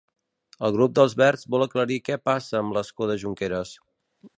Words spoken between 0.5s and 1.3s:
El grup dels